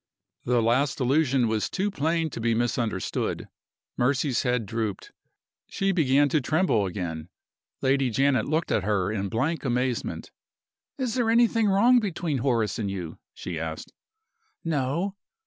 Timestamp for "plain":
1.91-2.31